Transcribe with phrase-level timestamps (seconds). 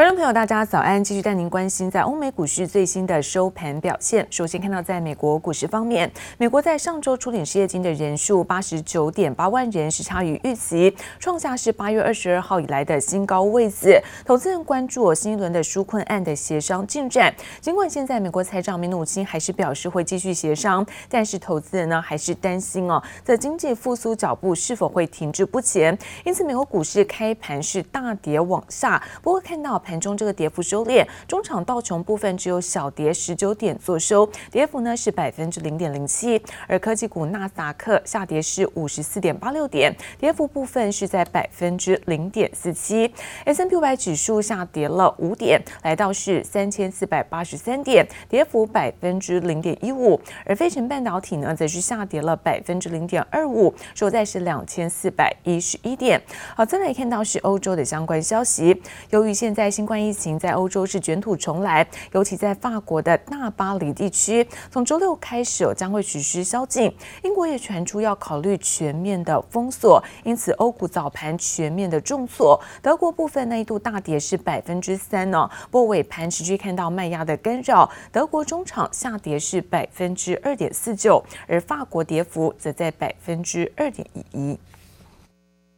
[0.00, 1.04] 观众朋友，大家早安！
[1.04, 4.26] 继续带您关心在欧美股市最新的收盘表现。
[4.30, 14.02] 首先看到，在美国股市方面，美国在上周初领失业金的人数八十九点八万人，是差于预期，创下是八月二十二号以来的新高位置。
[14.24, 17.34] 投资人关注新一轮的纾困案的协商进展。
[17.60, 25.98] 尽管现在美国财长米努钦还是表示会继续协商，但是投资人呢还是担心哦，这经济复苏脚步是否会停滞不前。
[26.24, 28.98] 因此，美国股市开盘是大跌往下。
[29.20, 29.78] 不过看到。
[29.90, 36.40] 盘中这个跌幅收敛，中场道琼部分只有小跌十九点作收，跌幅呢是百分之零点零七。
[36.68, 43.12] 而科技股纳斯达克下跌是五十四点八六点，跌幅部分是在百分之零点四七。
[43.44, 50.20] S&P 五百指数下跌了五点，来到是三千四百八十三点，跌幅百分之零点一五。
[50.46, 56.22] 而费城半导体呢，则是下跌了百分之零点二五，收在是两千四百一十一点。
[56.54, 58.80] 好，再来看到是欧洲的相关消息，
[59.10, 59.68] 由于现在。
[59.79, 66.94] 新新冠疫情在欧洲是卷土重来，尤其在法国的大巴黎地区，从周六开始将会实施宵禁。
[67.22, 72.60] 英国也传出要考虑全面的封锁，因此欧股早盘全面的重挫。
[72.82, 84.58] 德国部分那一度大跌是百分之三呢，不过尾盘持续看到卖压的干扰，德国中场下跌是百分之二点四九，而法国跌幅则在百分之二点一一。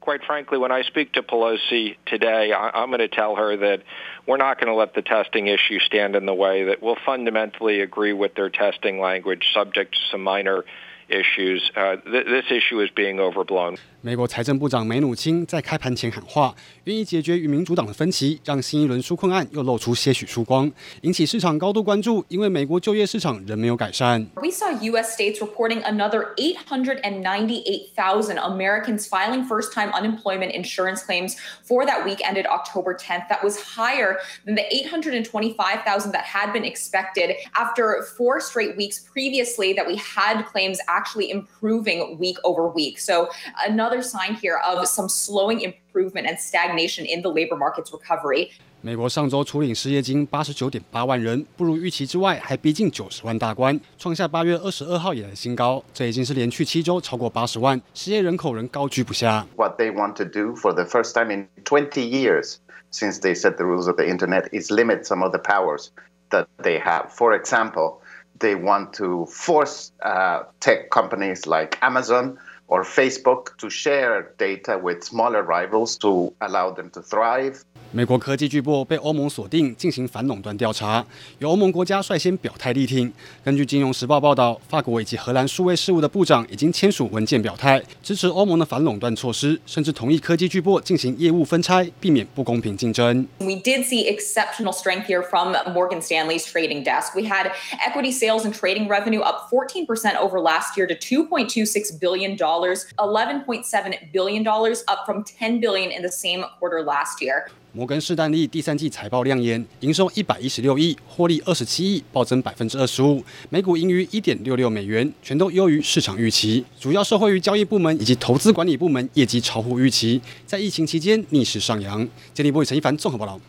[0.03, 3.85] Quite frankly, when I speak to Pelosi today, I'm going to tell her that
[4.27, 7.81] we're not going to let the testing issue stand in the way, that we'll fundamentally
[7.83, 10.65] agree with their testing language subject to some minor
[11.09, 11.71] issues.
[11.77, 13.77] Uh, th this issue is being overblown.
[14.02, 20.72] 美国财政部长梅努钦在开盘前喊话，愿意解决与民主党的分歧，让新一轮纾困案又露出些许曙光，
[21.02, 22.24] 引起市场高度关注。
[22.30, 24.28] 因为美国就业市场仍没有改善。
[24.36, 25.18] We saw U.S.
[25.18, 31.36] states reporting another 898,000 Americans filing first-time unemployment insurance claims
[31.66, 33.28] for that week ended October 10th.
[33.30, 39.74] That was higher than the 825,000 that had been expected after four straight weeks previously
[39.74, 43.00] that we had claims actually improving week over week.
[43.00, 43.28] So
[43.66, 48.50] another sign here of some slowing improvement and stagnation in the labor market's recovery.
[48.80, 55.84] 美国上周初领失业金八十九点八万人，不如预期之外，还逼近九十万大关，创下八月二十二号以来的新高。
[55.94, 59.46] 这已经是连续七周超过八十万，失业人口仍高居不下。
[59.56, 62.58] What they want to do for the first time in 20 years
[62.92, 65.88] since they set the rules of the internet is limit some of the powers
[66.30, 67.10] that they have.
[67.10, 68.02] For example,
[68.40, 72.38] they want to force uh, tech companies like Amazon
[72.73, 77.61] Or Facebook to share data with smaller rivals to allow them to thrive.
[77.95, 81.05] 美国科技巨擘被欧盟锁定进行反垄断调查，
[81.41, 83.13] 由欧盟国家率先表态力挺。
[83.45, 93.29] 根据《金融时报》报道，法国以及荷兰数位事务的部长已经签署文件表态，支持欧盟的反垄断措施，甚至同意科技巨擘进行业务分拆，避免不公平竞争。
[93.41, 97.15] We did see exceptional strength here from Morgan Stanley's trading desk.
[97.15, 97.51] We had
[97.87, 102.62] equity sales and trading revenue up 14% over last year to 2.26 billion dollars,
[102.97, 107.47] 11.7 billion dollars up from 10 billion in the same quarter last year.
[107.75, 116.65] 摩根士丹利第三季财报亮眼，营收一百一十六亿，获利二十七亿，暴增百分之二十五，每股盈余一点六六美元，全都优于市场预期。
[116.79, 122.07] 主要受惠于交易部门以及投资管理部门业绩超乎预期，在疫情期间逆势上扬。
[122.35, 123.41] 经济部陈一凡综合报道。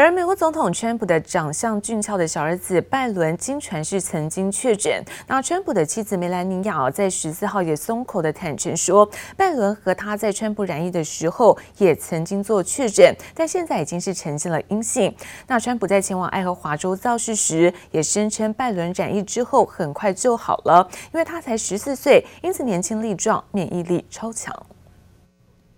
[0.00, 5.02] 而美国总统川普的长相俊俏的小儿子拜伦，经传是曾经确诊。
[5.26, 15.12] 那川普的妻子梅兰妮亚在十四号也松口的坦诚说，拜伦和他在川普染疫的时候也曾经做确诊，但现在已经是呈现了阴性。
[15.48, 24.54] 那川普在前往爱荷华州造势时，也声称拜伦染疫之后很快就好了，因为他才十四岁，因此年轻力壮，免疫力超强。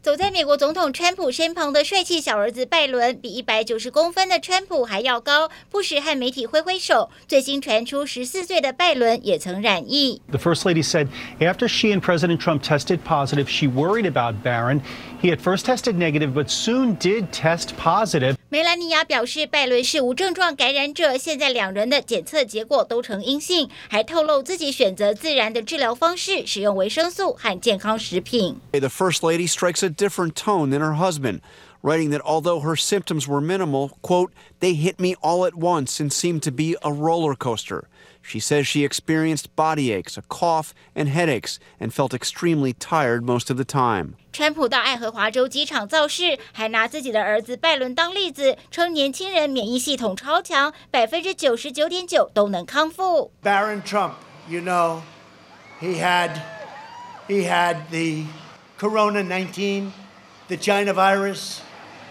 [0.03, 7.11] 走在美国总统川普身旁的帅气小儿子拜伦，比一百九十公分的川普还要高，不时和媒体挥挥手。
[7.29, 10.23] 最新传出，十四岁的拜伦也曾染疫。
[10.31, 14.81] The first lady said after she and President Trump tested positive, she worried about Barron.
[15.21, 18.37] He had first tested negative, but soon did test positive.
[18.49, 28.57] 梅兰妮亚表示，拜伦是无症状感染者，现在两人的检测结果都呈阴性，还透露自己选择自然的治疗方式，使用维生素和健康食品。
[28.73, 31.42] The first lady strikes a different tone than her husband,
[31.82, 36.12] writing that although her symptoms were minimal, quote, they hit me all at once and
[36.12, 37.88] seemed to be a roller coaster.
[38.22, 43.52] She says she experienced body aches, a cough, and headaches, and felt extremely tired most
[43.52, 44.16] of the time.
[44.34, 53.32] 川普到爱荷华州机场造势，还拿自己的儿子拜伦当例子，称年轻人免疫系统超强，百分之九十九点九都能康复。
[53.44, 54.14] Barron Trump,
[54.50, 55.02] you know,
[55.80, 56.32] he had,
[57.28, 58.26] he had the
[58.81, 59.93] Corona 19,
[60.49, 61.61] the China virus.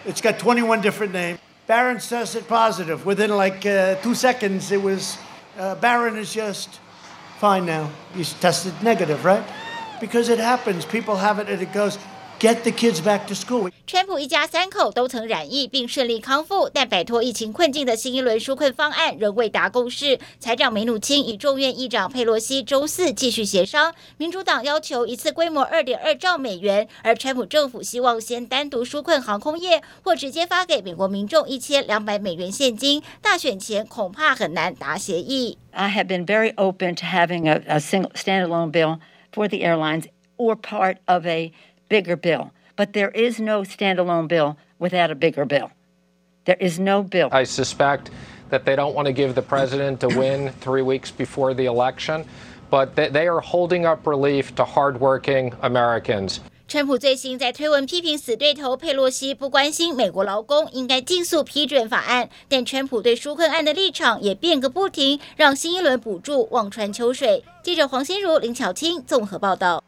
[0.05, 1.39] It's got 21 different names.
[1.65, 3.07] Barron tested positive.
[3.07, 5.17] Within like uh, two seconds, it was
[5.57, 6.79] uh, Barron is just
[7.39, 7.89] fine now.
[8.13, 9.43] He's tested negative, right?
[9.99, 10.85] Because it happens.
[10.85, 11.97] People have it and it goes.
[12.39, 13.69] Get the kids back to school.
[13.85, 20.17] 川普一家三口都曾染疫并顺利康复，但摆脱疫情困境的新一轮纾困方案仍未达共识。
[20.39, 33.03] 财长梅努钦与众院议长佩洛西周四继续协商，民主党要求一次规模二点二兆美元，而川普政府希望先单独纾困航空业，或直接发给美国民众一千两百美元现金。
[33.21, 35.57] 大选前恐怕很难达协议。
[35.71, 38.99] I have been very open to having a, a single standalone bill
[39.33, 40.05] for the airlines
[40.37, 41.51] or part of a
[41.88, 45.70] bigger bill, but there is no standalone bill without a bigger bill.
[46.44, 47.28] There is no bill.
[47.30, 48.10] I suspect
[48.50, 52.24] that they don't want to give the president a win three weeks before the election,
[52.70, 56.40] but they are holding up relief to hardworking Americans.
[56.66, 62.30] 川普最新在推文批评死对头佩洛西不关心美国劳工，应该尽速批准法案。
[62.48, 67.44] 但川普对纾困案的立场也变个不停，让新一轮补助望穿秋水。
[67.62, 69.82] 记者黄心如、林巧清综合报道。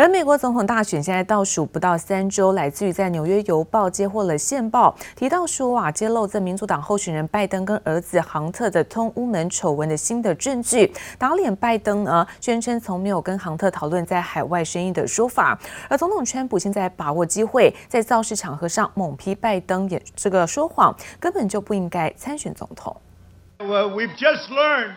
[0.00, 15.60] 而美国总统大选现在倒数不到三周，来自于在《纽约邮报》接获了线报，提到说啊，揭露这民主党候选人拜登跟儿子杭特的通乌门丑闻的新的证据，打脸拜登呢，宣称从没有跟杭特讨论在海外生意的说法。
[15.86, 22.96] 而总统川普现在把握机会，在造势场合上猛批拜登也这个说谎，根本就不应该参选总统。
[23.58, 24.94] Well, we've just learned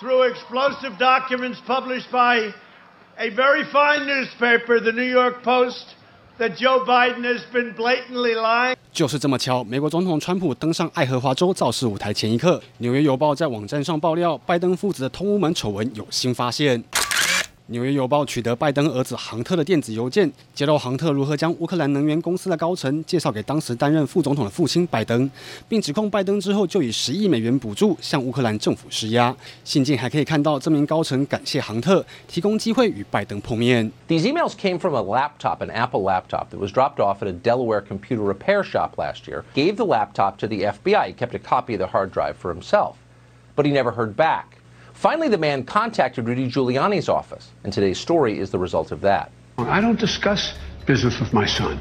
[0.00, 2.54] through explosive documents published by
[3.22, 5.94] A very fine newspaper, the New York Post,
[6.38, 8.74] that Joe Biden has been blatantly lying.
[8.94, 16.82] 就是这么巧，美国总统川普登上爱荷华州造势舞台前一刻，《纽约邮报》在网站上爆料，拜登父子的通屋门丑闻有新发现。
[17.69, 25.27] 纽约邮报取得拜登儿子杭特的电子邮件，揭露杭特如何将乌克兰能源公司的高层介绍给当时担任副总统的父亲拜登，
[25.67, 29.35] 并指控拜登之后就以十亿美元补助向乌克兰政府施压。
[29.63, 33.91] 信件还可以看到这名高层感谢杭特提供机会与拜登碰面。
[34.07, 37.81] These emails came from a laptop, an Apple laptop that was dropped off at a Delaware
[37.81, 39.43] computer repair shop last year.
[39.55, 41.07] Gave the laptop to the FBI.
[41.07, 42.97] He kept a copy of the hard drive for himself,
[43.55, 44.58] but he never heard back.
[44.99, 49.29] Finally, the man contacted Rudy Giuliani's office, and today's story is the result of that.
[49.57, 50.53] I don't discuss
[50.85, 51.77] business with my son.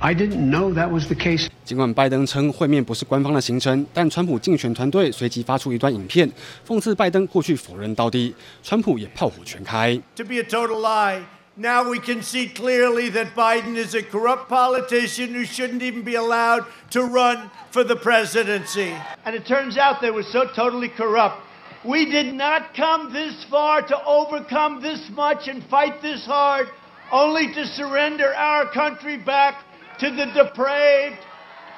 [0.00, 1.48] I didn't know that was the case.
[1.64, 6.30] 尽管拜登称会面不是官方的行程，但川普竞选团队随即发出一段影片，
[6.66, 8.34] 讽刺拜登过去否认到底。
[8.62, 10.00] 川普也炮火全开。
[10.16, 11.22] To be a total lie.
[11.58, 16.12] Now we can see clearly that Biden is a corrupt politician who shouldn't even be
[16.12, 18.92] allowed to run for the presidency.
[19.24, 21.40] And it turns out they were so totally corrupt.
[21.84, 26.66] We did not come this far to overcome this much and fight this hard,
[27.12, 29.54] only to surrender our country back
[30.00, 31.18] to the depraved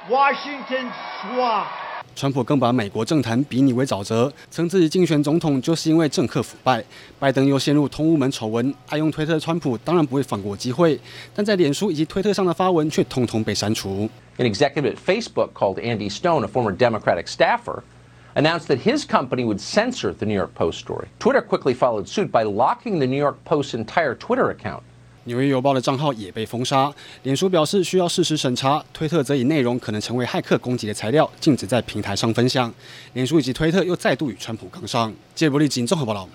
[0.08, 0.90] Washington
[1.20, 1.66] swamp.
[2.16, 6.82] 川普更把美国政坛比拟为沼泽，称自己竞选总统就是因为政客腐败。
[7.18, 10.98] 拜登又陷入通乌门丑闻，爱用推特的川普当然不会放过机会，
[11.32, 14.10] 但在脸书以及推特上的发文却通通被删除。
[14.38, 17.82] An executive at Facebook called Andy Stone a former Democratic staffer.
[18.35, 21.07] Announced that his company would censor the New York Post story.
[21.19, 24.81] Twitter quickly followed suit by locking the New York Post's entire Twitter account.
[25.25, 26.93] 纽约邮报的账号也被封杀。
[27.23, 32.73] 脸书表示需要事实审查，推特则以内容可能成为骇客攻击的材料，禁止在平台上分享。
[33.13, 35.13] 脸书以及推特又再度与川普杠上。
[35.33, 36.27] 记者伯利金综合报道。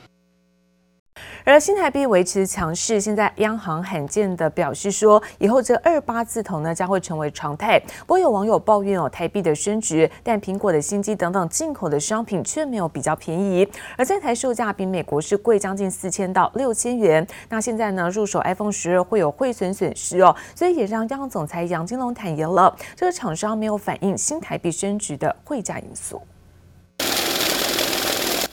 [1.50, 7.80] 而新台币维持强势，现在央行罕见的表示说，以后这二八字头呢将会成为常态。
[8.00, 17.26] 不过有网友抱怨哦，台币的升值，但苹果的新机等等进口的商品却没有比较便宜，而在台售价比美国是贵将近四千到六千元。
[17.48, 26.20] 那现在呢，入手 iPhone 十二会有汇损损失哦，所以也让央行总裁杨金龙坦言了，这个厂商没有反映新台币升值的汇价因素。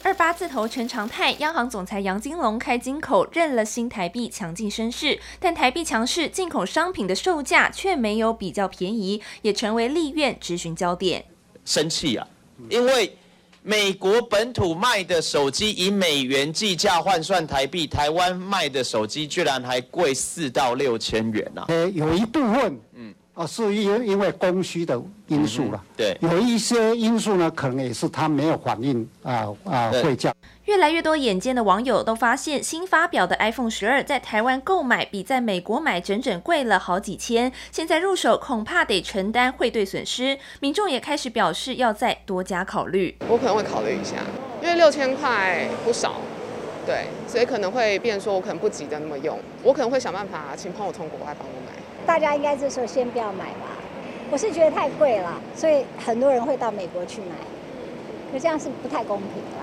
[0.06, 11.26] 二八字头成常态，央行总裁杨金龙开金口认了新台币强劲升势，但台币强势，进口商品的售价却没有比较便宜，也成为立院质询焦点。
[11.66, 12.28] 生气啊，
[12.70, 13.18] 因为
[13.64, 21.66] 美国本土卖的手机以美元计价换算台币，台湾卖的手机居然还贵四到六千元啊！
[21.70, 23.12] 呃，有一部分，嗯。
[23.36, 25.84] 啊，是因因为供需的因素了。
[25.98, 30.34] 对，有一些因素呢，可能也是它没有反映啊啊会价。
[30.64, 40.40] 越来越多眼尖的网友都发现，新发表的 iPhone 十二在台湾购买比在美国买整整贵了好几千，现在入手恐怕得承担汇兑损失。
[40.62, 43.16] 民众也开始表示要再多加考虑。
[43.28, 44.16] 我可能会考虑一下，
[44.62, 46.16] 因为六千块不少，
[46.86, 51.74] 对，所以可能会变说，我可能不急着那么用，我可能会想办法请朋友从国外帮我买。
[52.06, 53.76] 大家应该这时候先不要买吧，
[54.32, 57.36] 我是觉得太贵了，所以很多人会到美国去买，
[58.32, 59.55] 可这样是不太公平。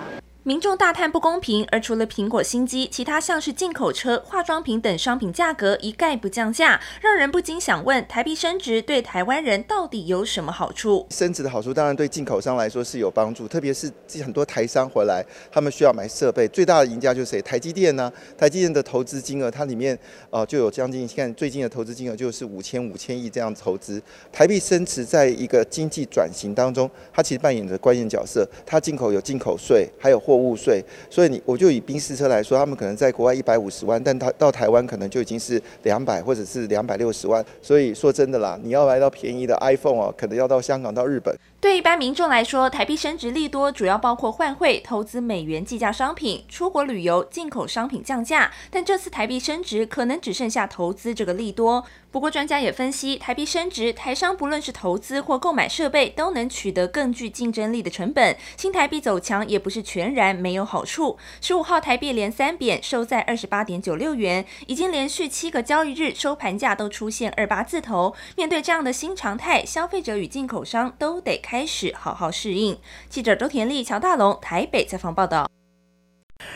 [0.44, 11.06] 民众大叹不公平，而除了苹果新机，其他像是进口车、化妆品等商品价格一概不降价，让人不禁想问：台币升值对台湾人到底有什么好处？
[11.10, 13.88] 升值的好处当然对进口商来说是有帮助，特别是
[14.24, 17.40] 很多台商回来，他们需要买设备，最大的赢家就是谁？
[17.42, 19.96] 台积电呢、台积电的投资金额，它里面
[20.30, 24.02] 呃就有将近现最近的投资金额就是五千五千亿这样投资。
[24.32, 28.44] 台币升值在一个经济转型当中，它其实扮演着关键角色。
[28.66, 30.31] 它进口有进口税，还有货。
[30.32, 37.44] 货物税，所以你我就以宾士车来说，他们可能在国外一百五十万，但他到台湾可能就已经是两百或者是两百六十万。
[37.60, 41.36] 所以说真的啦，你要买到便宜的 iPhone 哦，可能要到香港到日本。
[41.60, 48.50] 对一般民众来说，台币升值利多主要包括换汇、投资美元计价商品、出国旅游、进口商品降价。
[48.68, 51.84] 但这次台币升值，可能只剩下投资这个利多。
[52.10, 58.36] 不过专家也分析，台币升值，台商不论是投资或购买设备，都能取得更具竞争力的成本。
[58.56, 61.16] 新台币走强也不是全然没有好处。
[61.40, 68.14] 十五号台币连三贬，收在二十八点九六元，已经连续七个交易日收盘价都出现二八字头。
[68.36, 71.62] 面对这样的新常态，消费者与进口商都得开。
[71.72, 72.78] 始好好适应。
[73.08, 75.48] 记者周田丽、乔大龙台北采访报道。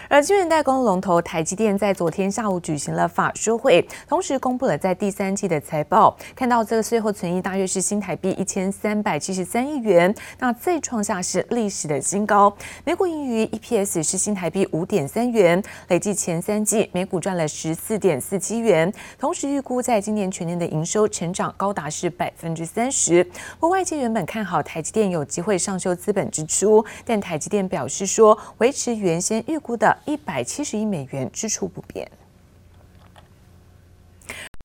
[0.08, 6.16] 而晶圆代工龙头台积电在昨天下午举行了法说会，同时公布了在第三季的财报。
[6.34, 12.54] 看到这个税后存益大约是新台币一千三百七十三亿元，那再创下是历史的新高。
[12.84, 18.92] 每股盈余 EPS 是新台币五点三元，累计前三季每股赚了十四点四七元。
[19.18, 23.28] 同时预估在今年全年的营收成长高达是百分之三十。
[23.58, 29.96] 不外界原本看好台积电有机会上修资本支出，但台积电表示说维持原先预估的。
[30.04, 32.10] 一百七十亿美元支出不变，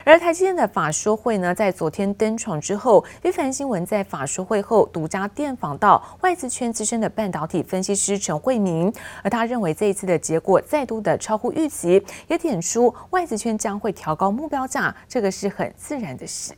[0.04, 8.92] 而台积电的法说会呢，在昨天登场之后，非凡新闻在法说会后独家电访到外资圈资深的半导体分析师陈慧明，
[9.22, 16.52] 而他认为这一次的结果再度的超乎预期，也点出外资圈将会调高目标价，这个是很自然的事。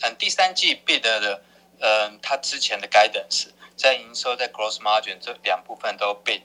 [0.00, 1.42] 嗯，第三季 beat 的，
[1.80, 3.46] 嗯，他之前的 guidance。
[3.76, 6.44] 在营收、在 gross margin 这两部分都 beat，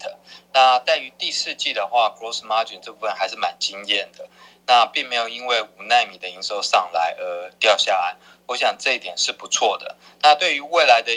[0.54, 4.28] 那在于第四季的话，gross margin 这部分还是蛮惊艳的，
[4.68, 9.96] 那并没有因为五纳米的营收上来而掉下来，我想这一点是不错的。
[10.22, 11.12] 那对于未来的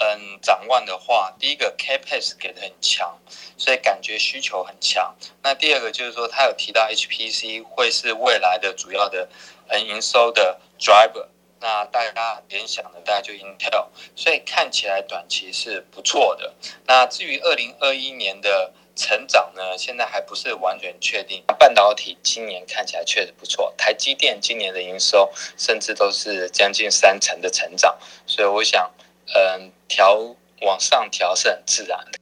[0.00, 3.18] 嗯展望的话，第一个 CapEx 给的很强，
[3.56, 5.16] 所以感觉需求很强。
[5.42, 9.28] 那第二个就是说，他有提到 HPC 会是未来的主要的
[9.66, 11.26] 嗯营收的 driver。
[11.60, 13.86] 那大家联想的大概就 Intel，
[14.16, 16.54] 所以看起来短期是不错的。
[16.86, 21.44] 那至于二零二一年的成长呢，现在还不是完全确定。
[21.58, 28.90] 半导体今年看起来确实不错，台积电今年的营收甚至都是将近三成的成长，所以我想，
[29.34, 32.17] 嗯，调往上调是很自然的。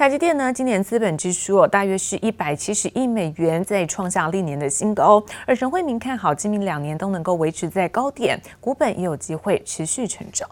[0.00, 5.22] 台积电呢，今年资本支出大约是一百七十亿美元，在创下历年的新高。
[5.46, 10.48] 而陈慧明看好今明两年都能够维持在高点，股本也有机会持续成长。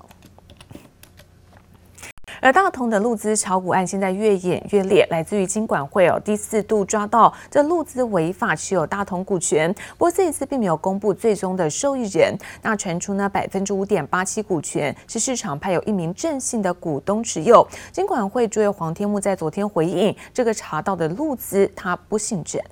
[2.40, 12.36] 而大同的陆资炒股案现在越演越烈，来自于金管会哦，第四度抓到这陆资违法持有大同股权，不过这一次并没有公布最终的受益人。
[12.62, 17.66] 那传出呢，百分之五点八七股权是市场派有一名正信的股东持有。
[17.92, 22.62] 金管会主委黄天木在昨天回应，这个查到的陆资他不姓郑。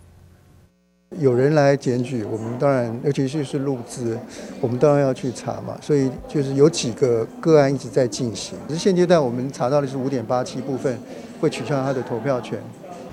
[1.11, 4.19] 有人来检举，我们当然，尤其是是录资，
[4.61, 5.79] 我们当然要去查嘛。
[5.81, 8.59] 所以就是有几个个案一直在进行。
[8.67, 10.99] 只是现阶段我们查到的是五点八七部分
[11.41, 12.59] 会取消他的投票权。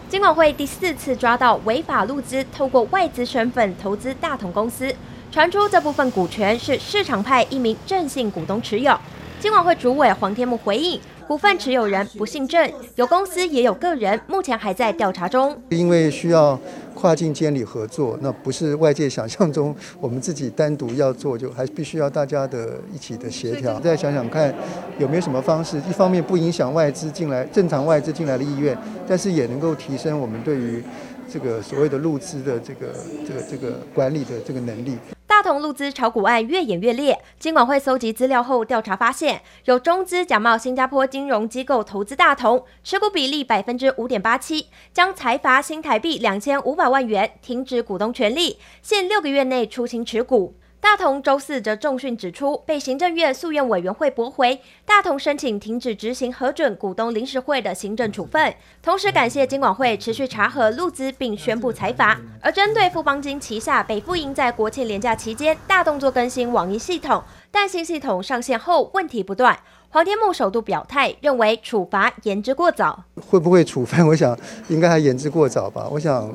[0.09, 4.91] 金管会第四次抓到违法录资，透过外资身份投资大同公司，
[5.31, 8.97] 传出这部分股权是市场派一名郑姓股东持有。
[9.39, 10.99] 金管会主委黄天木回应。
[11.25, 15.57] 股份持有人不姓郑，有公司也有个人，目前还在调查中。
[15.69, 16.59] 因为需要
[17.03, 23.77] 跨境监理合作，那不是外界想象中我们自己单独要做，就还必须要大家的一起的协调。
[23.81, 24.55] 再想想看，
[24.97, 30.81] 有没有什么方式，一方面不影响外资进来，正常外资进来的意愿，但是也能够提升我们对于
[31.29, 32.87] 这个所谓的入资的这个
[33.27, 34.97] 这个这个管理的这个能力。
[35.43, 50.55] 大同陆资炒股案越演越烈，金管会搜集资料后调查发现，有中资假冒新加坡金融机构投资大同，持股比例百分之五点八七，将财阀新台币两千五百万元，停止股东权利，限六个月内出清持股。
[50.83, 62.19] 大同周四则重讯指出，被行政院诉愿委员会驳回，大同申请停止执行核准股东临时会的行政处分，同时感谢金管会持续查核陆资并宣布裁罚。
[62.41, 67.23] 而针对富邦金旗下北富银在国庆连假期间大动作更新网银系统。
[67.49, 69.57] 但新系统上线后问题不断。
[69.87, 73.05] 黄天牧首度表态，认为处罚言之过早。
[73.25, 74.05] 会不会处分？
[74.05, 74.37] 我想
[74.67, 75.87] 应该还言之过早吧。
[75.89, 76.29] 我想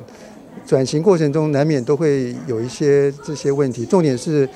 [0.69, 4.47] 转型过程中难免都会有一些这些问题，重点是。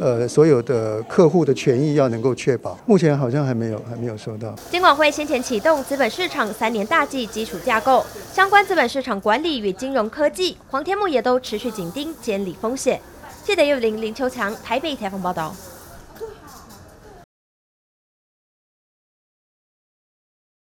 [0.00, 4.54] 呃，所有的客户的权益要能够确保，目前好像还没有还没有收到。
[4.70, 13.00] 金管会先前启动资本市场三年大计基础架构，相关资本市场管理与金融科技，黄天木也都持续紧盯监理风险。
[13.42, 15.52] 记者叶林林秋强台北采访报道。